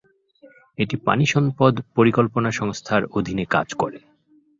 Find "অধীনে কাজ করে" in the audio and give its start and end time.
3.17-3.99